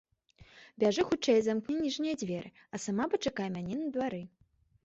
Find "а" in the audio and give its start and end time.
2.75-2.81